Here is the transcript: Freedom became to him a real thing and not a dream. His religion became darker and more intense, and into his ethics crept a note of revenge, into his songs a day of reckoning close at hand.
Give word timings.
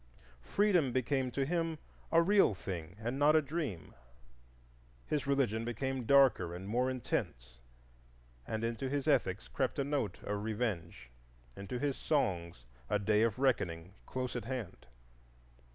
Freedom 0.41 0.91
became 0.91 1.29
to 1.29 1.45
him 1.45 1.77
a 2.11 2.23
real 2.23 2.55
thing 2.55 2.95
and 2.97 3.19
not 3.19 3.35
a 3.35 3.39
dream. 3.43 3.93
His 5.05 5.27
religion 5.27 5.63
became 5.63 6.07
darker 6.07 6.55
and 6.55 6.67
more 6.67 6.89
intense, 6.89 7.59
and 8.47 8.63
into 8.63 8.89
his 8.89 9.07
ethics 9.07 9.47
crept 9.47 9.77
a 9.77 9.83
note 9.83 10.17
of 10.23 10.41
revenge, 10.43 11.11
into 11.55 11.77
his 11.77 11.97
songs 11.97 12.65
a 12.89 12.97
day 12.97 13.21
of 13.21 13.37
reckoning 13.37 13.93
close 14.07 14.35
at 14.35 14.45
hand. 14.45 14.87